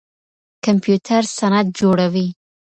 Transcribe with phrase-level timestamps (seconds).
[0.65, 2.27] کمپيوټر سند جوړوي.